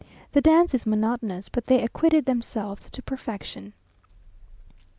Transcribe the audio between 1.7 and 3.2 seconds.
acquitted themselves to